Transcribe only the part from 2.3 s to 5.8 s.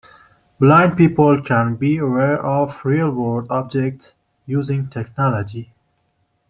of real world objects using technology.